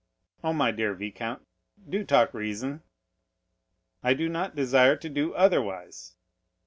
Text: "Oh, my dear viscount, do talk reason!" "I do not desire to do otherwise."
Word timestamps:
"Oh, 0.43 0.51
my 0.51 0.71
dear 0.71 0.95
viscount, 0.95 1.45
do 1.87 2.03
talk 2.03 2.33
reason!" 2.33 2.81
"I 4.01 4.15
do 4.15 4.27
not 4.29 4.55
desire 4.55 4.95
to 4.95 5.09
do 5.09 5.35
otherwise." 5.35 6.15